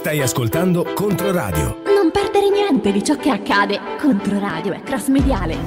[0.00, 1.82] Stai ascoltando Controradio.
[1.84, 3.78] Non perdere niente di ciò che accade.
[4.00, 5.58] Controradio è cross mediale.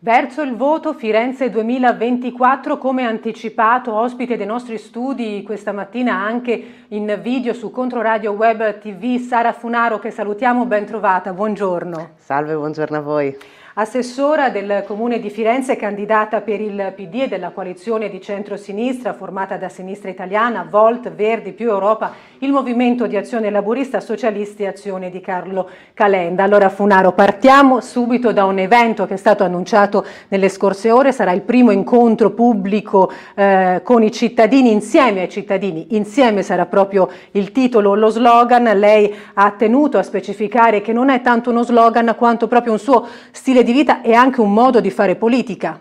[0.00, 7.18] Verso il voto Firenze 2024, come anticipato, ospite dei nostri studi questa mattina anche in
[7.22, 12.10] video su Controradio Web TV, Sara Funaro, che salutiamo, ben trovata, buongiorno.
[12.16, 13.36] Salve, buongiorno a voi
[13.78, 19.58] assessora del Comune di Firenze, candidata per il PD e della coalizione di centro-sinistra formata
[19.58, 25.10] da Sinistra Italiana, Volt, Verdi, più Europa, il Movimento di Azione Laburista, Socialisti e Azione
[25.10, 26.42] di Carlo Calenda.
[26.42, 31.32] Allora Funaro, partiamo subito da un evento che è stato annunciato nelle scorse ore, sarà
[31.32, 37.52] il primo incontro pubblico eh, con i cittadini, insieme ai cittadini, insieme sarà proprio il
[37.52, 42.48] titolo, lo slogan, lei ha tenuto a specificare che non è tanto uno slogan quanto
[42.48, 45.80] proprio un suo stile di vita e anche un modo di fare politica.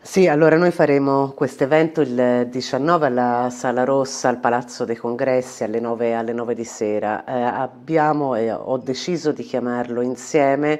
[0.00, 5.64] Sì, allora noi faremo questo evento il 19 alla Sala Rossa al Palazzo dei Congressi
[5.64, 7.24] alle 9, alle 9 di sera.
[7.24, 10.78] Eh, abbiamo eh, ho deciso di chiamarlo insieme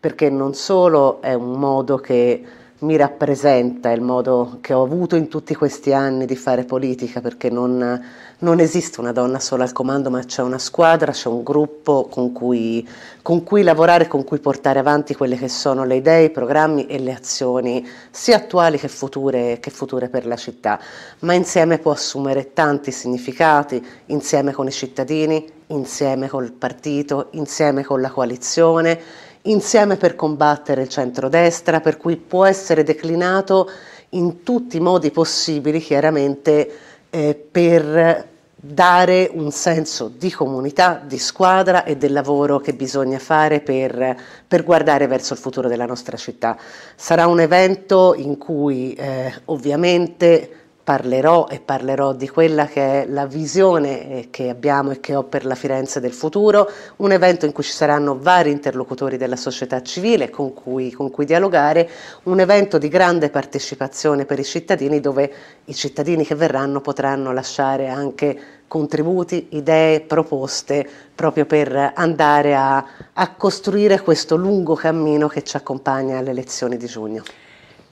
[0.00, 2.44] perché non solo è un modo che
[2.84, 7.48] mi rappresenta, il modo che ho avuto in tutti questi anni di fare politica, perché
[7.48, 8.02] non,
[8.38, 12.32] non esiste una donna sola al comando, ma c'è una squadra, c'è un gruppo con
[12.32, 12.86] cui,
[13.22, 16.98] con cui lavorare, con cui portare avanti quelle che sono le idee, i programmi e
[16.98, 20.78] le azioni, sia attuali che future, che future per la città.
[21.20, 28.02] Ma insieme può assumere tanti significati, insieme con i cittadini, insieme col partito, insieme con
[28.02, 33.70] la coalizione insieme per combattere il centrodestra, per cui può essere declinato
[34.10, 36.70] in tutti i modi possibili, chiaramente
[37.10, 38.32] eh, per
[38.66, 44.16] dare un senso di comunità, di squadra e del lavoro che bisogna fare per,
[44.48, 46.56] per guardare verso il futuro della nostra città.
[46.96, 53.24] Sarà un evento in cui eh, ovviamente parlerò e parlerò di quella che è la
[53.24, 57.52] visione eh, che abbiamo e che ho per la Firenze del futuro, un evento in
[57.52, 61.88] cui ci saranno vari interlocutori della società civile con cui, con cui dialogare,
[62.24, 65.32] un evento di grande partecipazione per i cittadini dove
[65.64, 72.84] i cittadini che verranno potranno lasciare anche contributi, idee, proposte proprio per andare a,
[73.14, 77.22] a costruire questo lungo cammino che ci accompagna alle elezioni di giugno.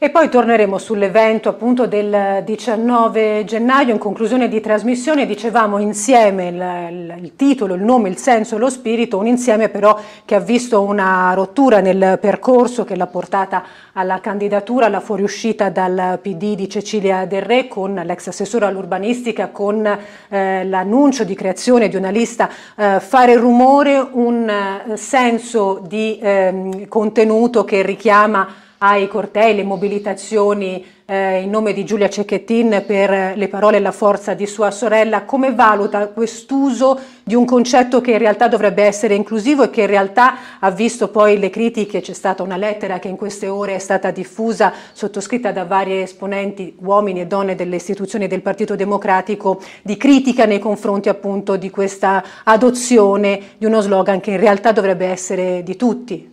[0.04, 6.54] E poi torneremo sull'evento appunto del 19 gennaio, in conclusione di trasmissione, dicevamo insieme il,
[6.90, 10.82] il, il, titolo, il nome, il senso lo spirito, un insieme però che ha visto
[10.82, 13.62] una rottura nel percorso che l'ha portata
[13.92, 19.86] alla candidatura, alla fuoriuscita dal PD di Cecilia Del Re con l'ex assessore all'urbanistica, con
[19.86, 26.88] eh, l'annuncio di creazione di una lista eh, Fare rumore, un eh, senso di ehm,
[26.88, 33.46] contenuto che richiama ai cortei, le mobilitazioni eh, in nome di Giulia Cecchettin per le
[33.46, 38.18] parole e la forza di sua sorella, come valuta quest'uso di un concetto che in
[38.18, 42.42] realtà dovrebbe essere inclusivo e che in realtà ha visto poi le critiche, c'è stata
[42.42, 47.26] una lettera che in queste ore è stata diffusa, sottoscritta da vari esponenti, uomini e
[47.26, 53.66] donne delle istituzioni del Partito Democratico, di critica nei confronti appunto di questa adozione di
[53.66, 56.31] uno slogan che in realtà dovrebbe essere di tutti.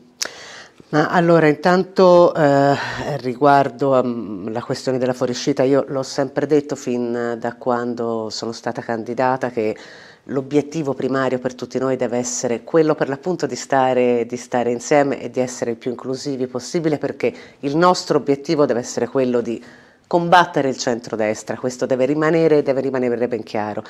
[0.92, 2.76] Ma allora, intanto eh,
[3.18, 9.52] riguardo alla questione della fuoriuscita, io l'ho sempre detto fin da quando sono stata candidata
[9.52, 9.78] che
[10.24, 15.22] l'obiettivo primario per tutti noi deve essere quello per l'appunto di stare, di stare insieme
[15.22, 19.64] e di essere il più inclusivi possibile perché il nostro obiettivo deve essere quello di
[20.08, 23.84] combattere il centrodestra, questo deve rimanere, deve rimanere ben chiaro.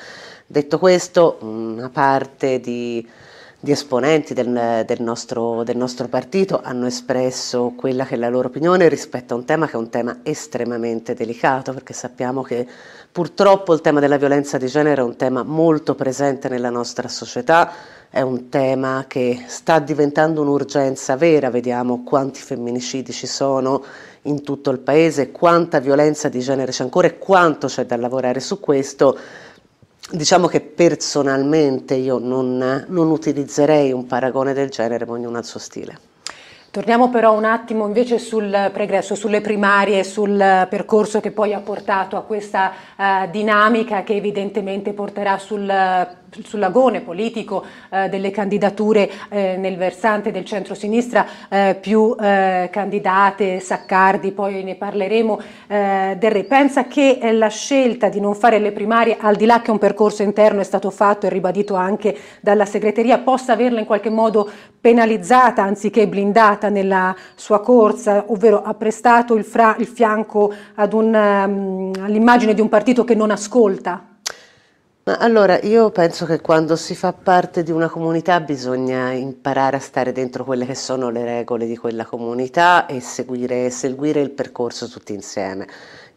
[0.46, 3.08] Detto questo, una parte di
[3.62, 8.48] di esponenti del, del, nostro, del, nostro, partito hanno espresso quella che è la loro
[8.48, 12.66] opinione rispetto a un tema che è un tema estremamente delicato, perché sappiamo che
[13.12, 17.70] purtroppo il tema della violenza di genere è un tema molto presente nella nostra società,
[18.08, 23.84] è un tema che sta diventando un'urgenza vera, vediamo quanti femminicidi ci sono
[24.22, 28.40] in tutto il paese, quanta violenza di genere c'è ancora e quanto c'è da lavorare
[28.40, 29.18] su questo.
[30.10, 35.44] Diciamo che personalmente io non, non utilizzerei un paragone del genere, ma ognuno ha il
[35.44, 35.98] suo stile.
[36.70, 40.38] Torniamo però un attimo invece sul pregresso, sulle primarie, sul
[40.70, 45.68] percorso che poi ha portato a questa uh, dinamica che evidentemente porterà sul
[46.42, 54.32] sull'agone politico eh, delle candidature eh, nel versante del centro-sinistra eh, più eh, candidate, Saccardi,
[54.32, 56.44] poi ne parleremo, eh, del Re.
[56.44, 59.78] Pensa che eh, la scelta di non fare le primarie, al di là che un
[59.78, 64.48] percorso interno è stato fatto e ribadito anche dalla segreteria, possa averla in qualche modo
[64.80, 72.54] penalizzata anziché blindata nella sua corsa, ovvero ha prestato il, fra, il fianco um, all'immagine
[72.54, 74.09] di un partito che non ascolta?
[75.10, 79.80] Ma allora, io penso che quando si fa parte di una comunità bisogna imparare a
[79.80, 84.88] stare dentro quelle che sono le regole di quella comunità e seguire, seguire il percorso
[84.88, 85.66] tutti insieme.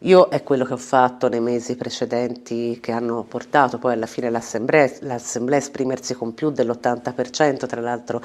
[0.02, 4.30] Io è quello che ho fatto nei mesi precedenti che hanno portato poi alla fine
[4.30, 8.22] l'assemblea, l'assemblea esprimersi con più dell'80% tra l'altro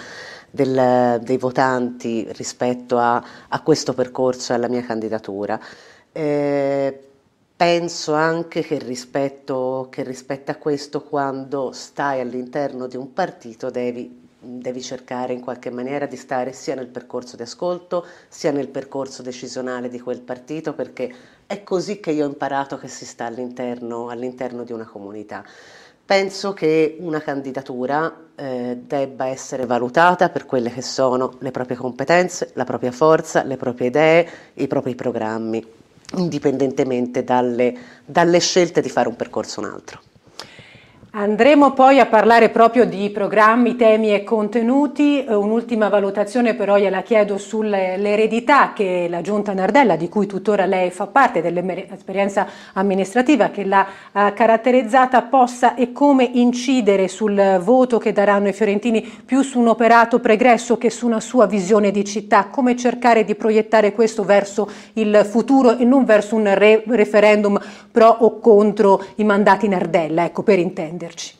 [0.51, 5.60] del, dei votanti rispetto a, a, questo percorso e alla mia candidatura.
[6.12, 7.09] Eh,
[7.60, 14.28] penso anche che rispetto, che rispetto, a questo quando stai all'interno di un partito devi
[14.42, 19.22] devi cercare in qualche maniera di stare sia nel percorso di ascolto sia nel percorso
[19.22, 21.14] decisionale di quel partito perché
[21.46, 25.44] è così che io ho imparato che si sta all'interno, all'interno di una comunità.
[26.06, 32.52] Penso che una candidatura eh, debba essere valutata per quelle che sono le proprie competenze,
[32.54, 35.80] la propria forza, le proprie idee, i propri programmi,
[36.18, 37.76] indipendentemente dalle,
[38.06, 40.02] dalle scelte di fare un percorso o un altro.
[41.12, 45.26] Andremo poi a parlare proprio di programmi, temi e contenuti.
[45.26, 50.92] Eh, un'ultima valutazione però gliela chiedo sull'eredità che la Giunta Nardella, di cui tuttora lei
[50.92, 58.12] fa parte, dell'esperienza amministrativa che l'ha eh, caratterizzata, possa e come incidere sul voto che
[58.12, 62.50] daranno i fiorentini più su un operato pregresso che su una sua visione di città.
[62.52, 67.60] Come cercare di proiettare questo verso il futuro e non verso un re referendum
[67.92, 71.34] pro o contro i mandati Nardella, ecco per intendere intenderci.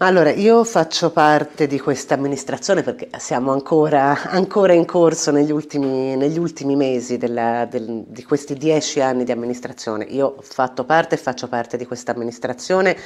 [0.00, 6.14] Allora, io faccio parte di questa amministrazione perché siamo ancora, ancora in corso negli ultimi,
[6.14, 10.04] negli ultimi mesi della, del, di questi dieci anni di amministrazione.
[10.04, 12.96] Io ho fatto parte e faccio parte di questa amministrazione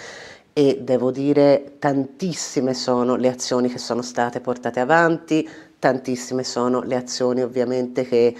[0.53, 5.49] e devo dire tantissime sono le azioni che sono state portate avanti,
[5.79, 8.37] tantissime sono le azioni ovviamente che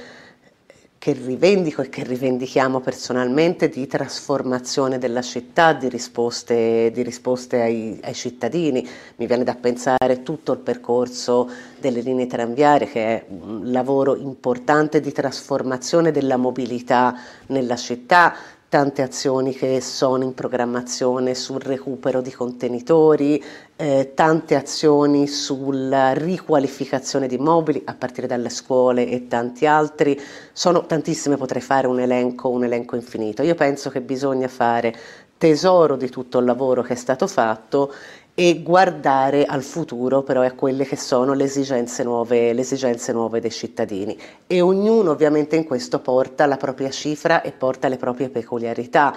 [1.03, 7.99] che rivendico e che rivendichiamo personalmente di trasformazione della città, di risposte, di risposte ai,
[8.05, 8.89] ai, cittadini.
[9.17, 11.51] Mi viene da pensare tutto il percorso
[11.81, 17.17] delle linee tranviarie che è un lavoro importante di trasformazione della mobilità
[17.47, 18.37] nella città,
[18.73, 23.45] tante azioni che sono in programmazione sul recupero di contenitori,
[23.77, 30.19] eh, tante azioni sulla riqualificazione di immobili a partire dalle scuole e tanti altri.
[30.55, 33.43] Sono tantissime, potrei fare un elenco, un elenco infinito.
[33.43, 34.97] Io penso che bisogna fare
[35.37, 37.93] tesoro di tutto il lavoro che è stato fatto
[38.35, 43.41] e guardare al futuro però a quelle che sono le esigenze, nuove, le esigenze nuove
[43.41, 44.19] dei cittadini.
[44.47, 49.15] E ognuno ovviamente in questo porta la propria cifra e porta le proprie peculiarità.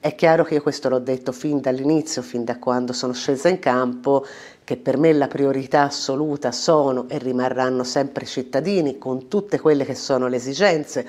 [0.00, 3.58] È chiaro che io questo l'ho detto fin dall'inizio, fin da quando sono scesa in
[3.58, 4.24] campo,
[4.62, 9.84] che per me la priorità assoluta sono e rimarranno sempre i cittadini con tutte quelle
[9.84, 11.06] che sono le esigenze,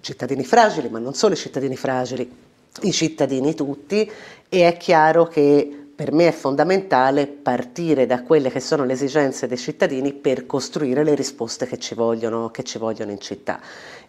[0.00, 2.28] cittadini fragili, ma non solo i cittadini fragili,
[2.80, 4.10] i cittadini tutti.
[4.48, 9.46] E è chiaro che per me è fondamentale partire da quelle che sono le esigenze
[9.46, 13.60] dei cittadini per costruire le risposte che ci vogliono, che ci vogliono in città.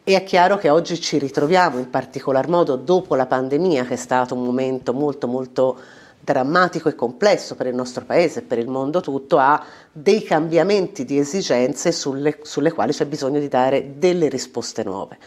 [0.04, 3.98] E è chiaro che oggi ci ritroviamo in particolar modo dopo la pandemia, che è
[3.98, 5.78] stato un momento molto molto
[6.20, 11.06] drammatico e complesso per il nostro paese e per il mondo tutto, a dei cambiamenti
[11.06, 15.20] di esigenze sulle, sulle quali c'è bisogno di dare delle risposte nuove.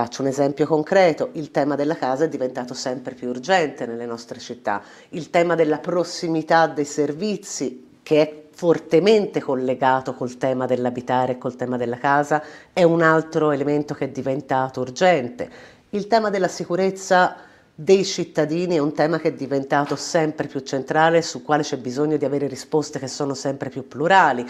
[0.00, 4.38] Faccio un esempio concreto, il tema della casa è diventato sempre più urgente nelle nostre
[4.38, 4.80] città,
[5.10, 11.54] il tema della prossimità dei servizi che è fortemente collegato col tema dell'abitare e col
[11.54, 12.42] tema della casa
[12.72, 15.50] è un altro elemento che è diventato urgente.
[15.90, 17.36] Il tema della sicurezza
[17.74, 22.16] dei cittadini è un tema che è diventato sempre più centrale, su quale c'è bisogno
[22.16, 24.46] di avere risposte che sono sempre più plurali.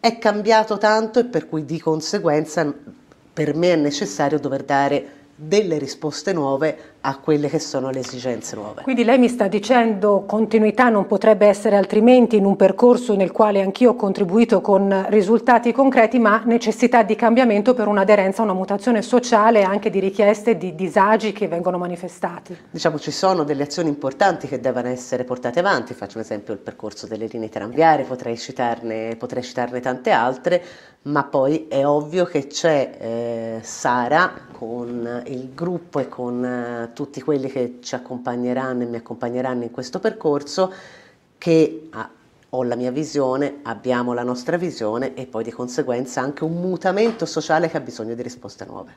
[0.00, 2.98] È cambiato tanto e per cui di conseguenza
[3.32, 8.56] per me è necessario dover dare delle risposte nuove a quelle che sono le esigenze
[8.56, 8.82] nuove.
[8.82, 13.62] Quindi lei mi sta dicendo continuità non potrebbe essere altrimenti in un percorso nel quale
[13.62, 19.02] anch'io ho contribuito con risultati concreti, ma necessità di cambiamento per un'aderenza a una mutazione
[19.02, 22.56] sociale e anche di richieste di disagi che vengono manifestati.
[22.70, 26.60] Diciamo ci sono delle azioni importanti che devono essere portate avanti, faccio un esempio il
[26.60, 30.62] percorso delle linee tranviarie, potrei citarne, potrei citarne tante altre,
[31.02, 37.20] ma poi è ovvio che c'è eh, Sara con il gruppo e con eh, tutti
[37.20, 40.72] quelli che ci accompagneranno e mi accompagneranno in questo percorso
[41.38, 42.10] che ah,
[42.50, 47.26] ho la mia visione, abbiamo la nostra visione e poi di conseguenza anche un mutamento
[47.26, 48.94] sociale che ha bisogno di risposte nuove.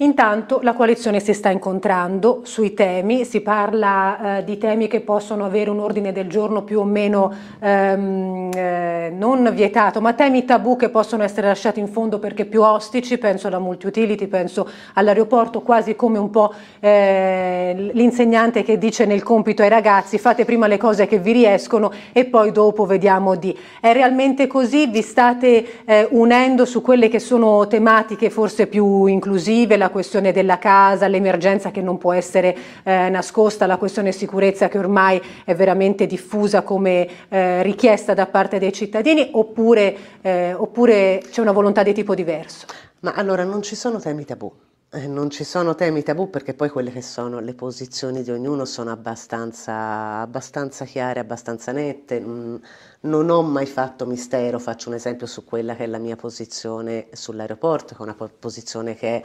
[0.00, 5.44] Intanto la coalizione si sta incontrando sui temi, si parla eh, di temi che possono
[5.44, 10.76] avere un ordine del giorno più o meno ehm, eh, non vietato, ma temi tabù
[10.76, 15.96] che possono essere lasciati in fondo perché più ostici, penso alla multi-utility, penso all'aeroporto, quasi
[15.96, 21.08] come un po' eh, l'insegnante che dice nel compito ai ragazzi fate prima le cose
[21.08, 23.56] che vi riescono e poi dopo vediamo di.
[23.80, 24.86] È realmente così?
[24.86, 29.76] Vi state eh, unendo su quelle che sono tematiche forse più inclusive?
[29.88, 34.76] La questione della casa, l'emergenza che non può essere eh, nascosta, la questione sicurezza che
[34.76, 41.40] ormai è veramente diffusa come eh, richiesta da parte dei cittadini oppure, eh, oppure c'è
[41.40, 42.66] una volontà di tipo diverso?
[43.00, 44.52] Ma allora non ci sono temi tabù.
[44.90, 48.66] Eh, non ci sono temi tabù perché poi quelle che sono le posizioni di ognuno
[48.66, 52.20] sono abbastanza, abbastanza chiare, abbastanza nette.
[52.20, 52.56] Mm,
[53.00, 57.06] non ho mai fatto mistero, faccio un esempio su quella che è la mia posizione
[57.10, 59.22] sull'aeroporto, che è una posizione che è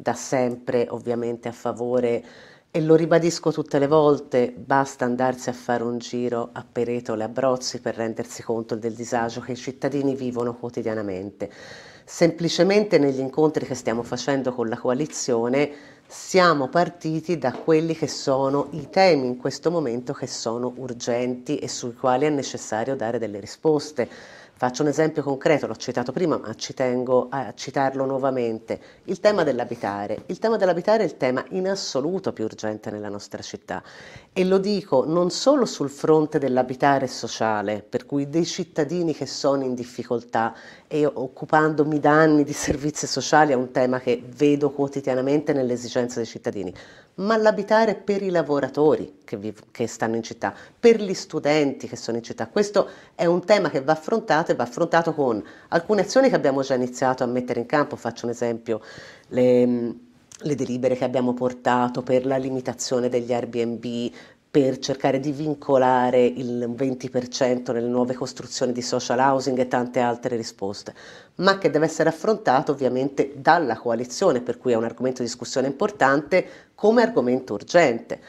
[0.00, 2.24] da sempre ovviamente a favore
[2.70, 7.28] e lo ribadisco tutte le volte, basta andarsi a fare un giro a Peretole, a
[7.28, 11.50] Brozzi per rendersi conto del disagio che i cittadini vivono quotidianamente.
[12.04, 15.70] Semplicemente negli incontri che stiamo facendo con la coalizione
[16.06, 21.68] siamo partiti da quelli che sono i temi in questo momento che sono urgenti e
[21.68, 24.08] sui quali è necessario dare delle risposte
[24.60, 28.78] Faccio un esempio concreto, l'ho citato prima, ma ci tengo a citarlo nuovamente.
[29.04, 30.24] Il tema dell'abitare.
[30.26, 33.82] Il tema dell'abitare è il tema in assoluto più urgente nella nostra città
[34.32, 39.64] e lo dico non solo sul fronte dell'abitare sociale, per cui dei cittadini che sono
[39.64, 40.54] in difficoltà
[40.86, 46.18] e occupandomi da anni di servizi sociali è un tema che vedo quotidianamente nelle esigenze
[46.18, 46.72] dei cittadini,
[47.16, 51.96] ma l'abitare per i lavoratori che, viv- che, stanno in città, per gli studenti che
[51.96, 52.46] sono in città.
[52.46, 56.62] Questo è un tema che va affrontato e va affrontato con alcune azioni che abbiamo
[56.62, 57.96] già iniziato a mettere in campo.
[57.96, 58.80] Faccio un esempio,
[59.28, 60.08] le,
[60.42, 64.10] le delibere che abbiamo portato per la limitazione degli Airbnb,
[64.50, 70.36] per cercare di vincolare il 20% nelle nuove costruzioni di social housing e tante altre
[70.36, 70.92] risposte,
[71.36, 75.68] ma che deve essere affrontato ovviamente dalla coalizione, per cui è un argomento di discussione
[75.68, 76.44] importante
[76.74, 78.20] come argomento urgente.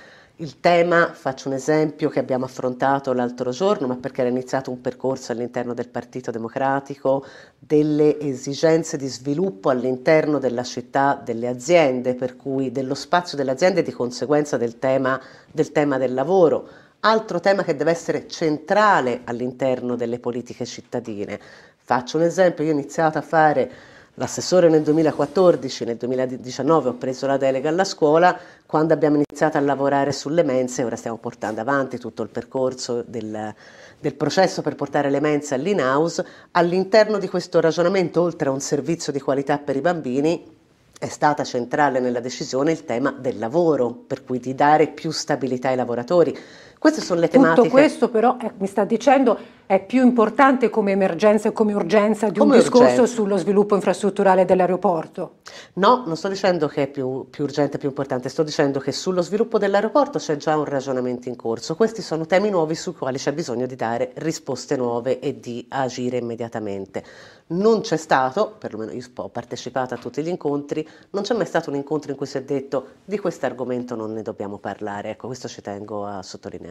[0.42, 4.82] Il tema, faccio un esempio che abbiamo affrontato l'altro giorno, ma perché era iniziato un
[4.82, 7.24] percorso all'interno del Partito Democratico,
[7.60, 13.82] delle esigenze di sviluppo all'interno della città delle aziende, per cui dello spazio delle aziende
[13.82, 15.22] e di conseguenza del tema
[15.52, 16.68] del, tema del lavoro.
[17.02, 21.40] Altro tema che deve essere centrale all'interno delle politiche cittadine.
[21.78, 23.72] Faccio un esempio, io ho iniziato a fare
[24.16, 29.62] l'assessore nel 2014, nel 2019 ho preso la delega alla scuola, quando abbiamo iniziato a
[29.62, 33.54] lavorare sulle mense, ora stiamo portando avanti tutto il percorso del,
[34.00, 39.12] del processo per portare le mense all'in-house, all'interno di questo ragionamento, oltre a un servizio
[39.12, 40.60] di qualità per i bambini,
[41.02, 45.70] è stata centrale nella decisione il tema del lavoro, per cui di dare più stabilità
[45.70, 46.38] ai lavoratori.
[46.82, 47.62] Queste sono le tematiche.
[47.62, 52.28] Tutto questo però eh, mi sta dicendo è più importante come emergenza e come urgenza
[52.30, 53.14] di come un discorso urgenza.
[53.14, 55.36] sullo sviluppo infrastrutturale dell'aeroporto?
[55.74, 58.92] No, non sto dicendo che è più, più urgente e più importante, sto dicendo che
[58.92, 61.76] sullo sviluppo dell'aeroporto c'è già un ragionamento in corso.
[61.76, 66.18] Questi sono temi nuovi sui quali c'è bisogno di dare risposte nuove e di agire
[66.18, 67.04] immediatamente.
[67.52, 71.70] Non c'è stato, perlomeno io ho partecipato a tutti gli incontri, non c'è mai stato
[71.70, 75.12] un incontro in cui si è detto di questo argomento non ne dobbiamo parlare.
[75.12, 76.22] Ecco, questo ci tengo a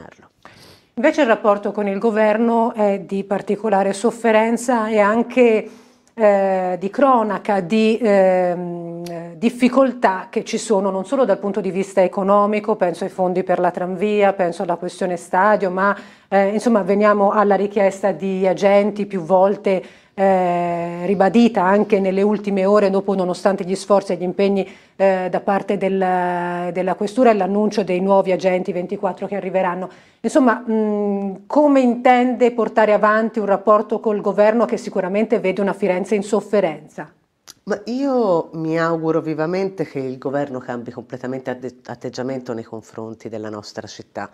[0.01, 0.31] sottolinearlo.
[0.95, 5.71] Invece il rapporto con il governo è di particolare sofferenza e anche
[6.13, 12.03] eh, di cronaca, di eh, difficoltà che ci sono non solo dal punto di vista
[12.03, 15.97] economico, penso ai fondi per la tranvia, penso alla questione stadio, ma
[16.29, 19.83] eh, insomma veniamo alla richiesta di agenti più volte
[20.13, 25.41] eh, ribadita anche nelle ultime ore, dopo nonostante gli sforzi e gli impegni eh, da
[25.41, 29.89] parte del, della Questura e l'annuncio dei nuovi agenti 24 che arriveranno.
[30.21, 36.15] Insomma, mh, come intende portare avanti un rapporto col governo che sicuramente vede una Firenze
[36.15, 37.11] in sofferenza?
[37.65, 41.51] Ma io mi auguro vivamente che il governo cambi completamente
[41.85, 44.31] atteggiamento nei confronti della nostra città,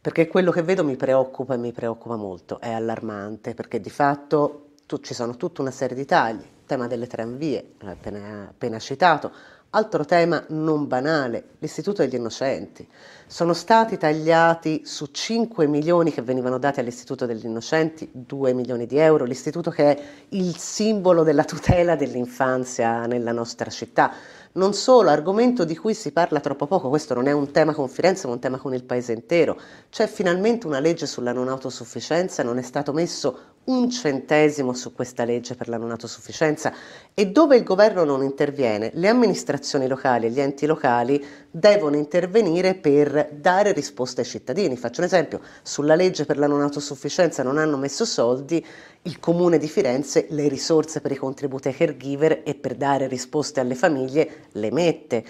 [0.00, 4.70] perché quello che vedo mi preoccupa e mi preoccupa molto, è allarmante, perché di fatto
[4.86, 9.30] tu, ci sono tutta una serie di tagli, tema delle tranvie, appena, appena citato,
[9.70, 12.86] altro tema non banale, l'Istituto degli Innocenti.
[13.26, 18.98] Sono stati tagliati su 5 milioni che venivano dati all'Istituto degli Innocenti, 2 milioni di
[18.98, 24.12] euro, l'istituto che è il simbolo della tutela dell'infanzia nella nostra città.
[24.52, 27.88] Non solo, argomento di cui si parla troppo poco, questo non è un tema con
[27.88, 29.56] Firenze, ma un tema con il paese intero.
[29.88, 35.24] C'è finalmente una legge sulla non autosufficienza, non è stato messo un centesimo su questa
[35.24, 36.72] legge per la non autosufficienza
[37.14, 42.74] e dove il governo non interviene, le amministrazioni locali e gli enti locali devono intervenire
[42.74, 44.76] per dare risposte ai cittadini.
[44.76, 48.64] Faccio un esempio, sulla legge per la non autosufficienza non hanno messo soldi,
[49.02, 53.60] il comune di Firenze le risorse per i contributi ai caregiver e per dare risposte
[53.60, 55.24] alle famiglie le mette.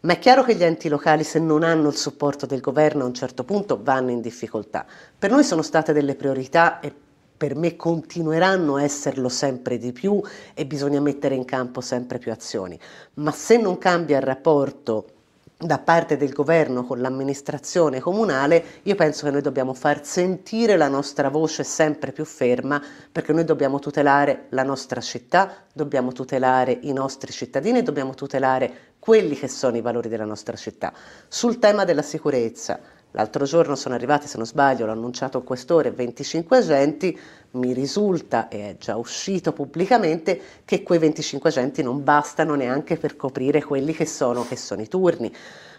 [0.00, 3.06] Ma è chiaro che gli enti locali, se non hanno il supporto del governo, a
[3.06, 4.86] un certo punto vanno in difficoltà.
[5.18, 6.94] Per noi sono state delle priorità e
[7.36, 10.22] per me continueranno a esserlo sempre di più
[10.54, 12.78] e bisogna mettere in campo sempre più azioni.
[13.14, 15.15] Ma se non cambia il rapporto
[15.58, 20.88] da parte del governo con l'amministrazione comunale, io penso che noi dobbiamo far sentire la
[20.88, 26.92] nostra voce sempre più ferma perché noi dobbiamo tutelare la nostra città, dobbiamo tutelare i
[26.92, 30.92] nostri cittadini dobbiamo tutelare quelli che sono i valori della nostra città.
[31.28, 32.78] Sul tema della sicurezza,
[33.16, 37.18] L'altro giorno sono arrivati, se non sbaglio, l'ho annunciato il questore, 25 agenti,
[37.56, 43.16] mi risulta, e è già uscito pubblicamente, che quei 25 agenti non bastano neanche per
[43.16, 45.32] coprire quelli che sono, che sono i turni.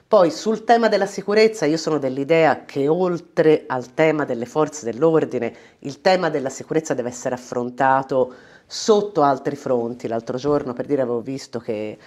[0.07, 5.53] Poi sul tema della sicurezza io sono dell'idea che oltre al tema delle forze dell'ordine,
[5.79, 8.34] il tema della sicurezza deve essere affrontato
[8.65, 10.07] sotto altri fronti.
[10.07, 11.98] L'altro giorno, per dire, avevo visto che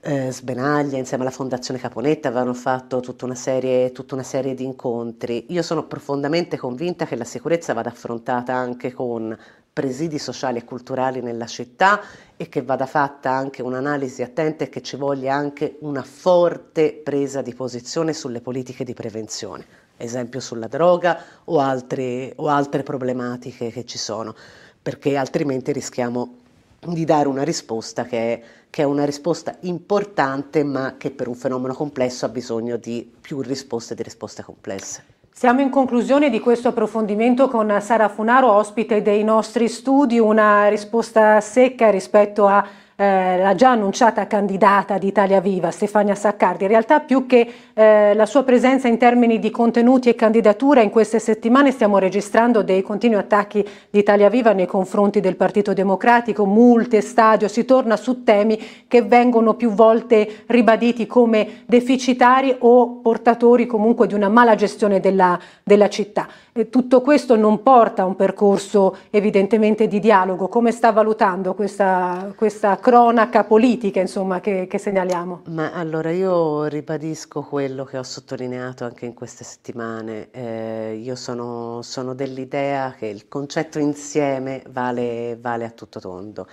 [0.00, 4.64] eh, Sbenaglia insieme alla Fondazione Caponetta avevano fatto tutta una, serie, tutta una serie di
[4.64, 5.46] incontri.
[5.48, 9.36] Io sono profondamente convinta che la sicurezza vada affrontata anche con
[9.72, 12.00] presidi sociali e culturali nella città
[12.36, 17.42] e che vada fatta anche un'analisi attenta e che ci voglia anche una forte presa
[17.42, 19.64] di posizione sulle politiche di prevenzione,
[19.96, 24.34] esempio sulla droga o, altri, o altre problematiche che ci sono,
[24.82, 26.46] perché altrimenti rischiamo
[26.86, 31.34] di dare una risposta che è, che è, una risposta importante ma che per un
[31.34, 35.04] fenomeno complesso ha bisogno di più risposte di risposte complesse.
[35.32, 41.40] Siamo in conclusione di questo approfondimento con Sara Funaro, ospite dei nostri studi, una risposta
[41.40, 42.66] secca rispetto a
[43.00, 46.64] eh, la già annunciata candidata di Italia Viva, Stefania Saccardi.
[46.64, 50.90] In realtà più che eh, la sua presenza in termini di contenuti e candidatura, in
[50.90, 56.44] queste settimane stiamo registrando dei continui attacchi di Italia Viva nei confronti del Partito Democratico,
[56.44, 63.66] multe, stadio, si torna su temi che vengono più volte ribaditi come deficitari o portatori
[63.66, 66.26] comunque di una mala gestione della, della città.
[66.52, 70.48] E tutto questo non porta a un percorso evidentemente di dialogo.
[70.48, 75.42] Come sta valutando questa, questa cronaca politica insomma, che, che, segnaliamo?
[75.48, 80.30] Ma allora io ribadisco quello che ho sottolineato anche in queste settimane.
[80.30, 86.46] Eh, io sono, sono, dell'idea che il concetto insieme vale, vale a tutto tondo.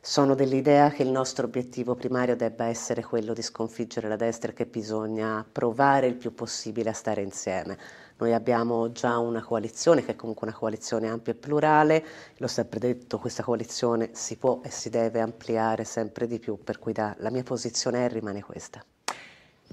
[0.00, 4.54] Sono dell'idea che il nostro obiettivo primario debba essere quello di sconfiggere la destra e
[4.54, 7.76] che bisogna provare il più possibile a stare insieme.
[8.22, 12.04] Noi abbiamo già una coalizione che è comunque una coalizione ampia e plurale,
[12.36, 16.78] l'ho sempre detto, questa coalizione si può e si deve ampliare sempre di più, per
[16.78, 18.80] cui da, la mia posizione è rimane questa.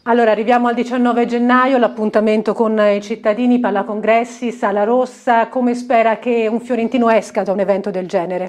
[0.03, 6.47] Allora, arriviamo al 19 gennaio, l'appuntamento con i cittadini, Pallacongressi, Sala Rossa, come spera che
[6.47, 8.47] un fiorentino esca da un evento del genere?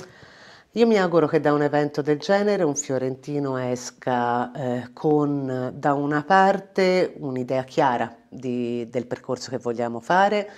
[0.75, 5.95] Io mi auguro che da un evento del genere un fiorentino esca eh, con da
[5.95, 10.49] una parte un'idea chiara di, del percorso che vogliamo fare,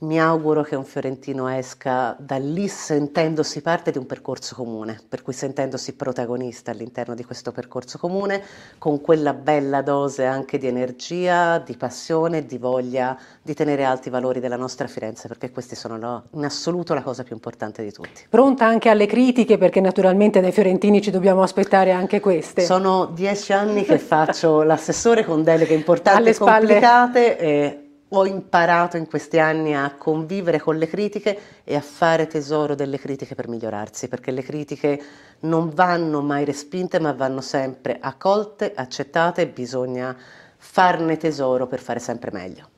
[0.00, 5.22] mi auguro che un fiorentino esca da lì sentendosi parte di un percorso comune, per
[5.22, 8.42] cui sentendosi protagonista all'interno di questo percorso comune,
[8.78, 14.10] con quella bella dose anche di energia, di passione, di voglia di tenere alti i
[14.10, 17.92] valori della nostra Firenze, perché questi sono no, in assoluto la cosa più importante di
[17.92, 18.24] tutti.
[18.28, 22.62] Pronta anche alle critiche, perché naturalmente dai fiorentini ci dobbiamo aspettare anche queste.
[22.62, 27.38] Sono dieci anni che faccio l'assessore con deleghe importanti e complicate.
[27.38, 32.74] E ho imparato in questi anni a convivere con le critiche e a fare tesoro
[32.74, 35.02] delle critiche per migliorarsi, perché le critiche
[35.40, 40.16] non vanno mai respinte, ma vanno sempre accolte, accettate e bisogna
[40.56, 42.69] farne tesoro per fare sempre meglio.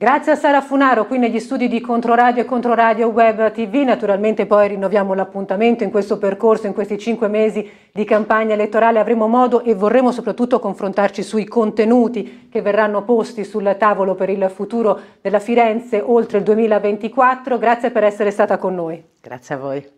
[0.00, 3.78] Grazie a Sara Funaro qui negli studi di Controradio e Controradio Web TV.
[3.78, 9.00] Naturalmente poi rinnoviamo l'appuntamento in questo percorso, in questi cinque mesi di campagna elettorale.
[9.00, 14.48] Avremo modo e vorremmo soprattutto confrontarci sui contenuti che verranno posti sul tavolo per il
[14.54, 17.58] futuro della Firenze oltre il 2024.
[17.58, 19.04] Grazie per essere stata con noi.
[19.20, 19.97] Grazie a voi.